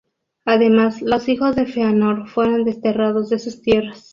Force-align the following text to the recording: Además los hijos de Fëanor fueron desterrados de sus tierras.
Además 0.45 1.03
los 1.03 1.29
hijos 1.29 1.55
de 1.55 1.67
Fëanor 1.67 2.27
fueron 2.27 2.63
desterrados 2.63 3.29
de 3.29 3.37
sus 3.37 3.61
tierras. 3.61 4.09